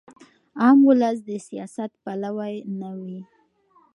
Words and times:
عام 0.61 0.79
ولس 0.89 1.17
د 1.29 1.31
سیاست 1.47 1.91
پلوی 2.03 2.55
نه 2.79 2.89
وي. 3.01 3.19